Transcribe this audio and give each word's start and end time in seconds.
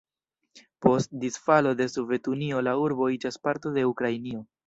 Post 0.85 1.11
disfalo 1.23 1.73
de 1.81 1.87
Sovetunio 1.97 2.63
la 2.69 2.75
urbo 2.87 3.11
iĝas 3.19 3.39
parto 3.47 3.77
de 3.79 3.87
Ukrainio. 3.93 4.45